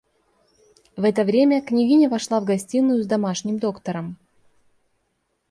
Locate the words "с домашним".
3.03-3.59